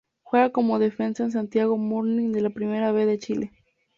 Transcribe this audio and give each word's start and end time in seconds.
Juega 0.23 0.49
como 0.49 0.79
Defensa 0.79 1.21
en 1.21 1.29
Santiago 1.31 1.77
Morning 1.77 2.31
de 2.31 2.41
la 2.41 2.49
Primera 2.49 2.91
B 2.91 3.05
de 3.05 3.19
Chile. 3.19 3.51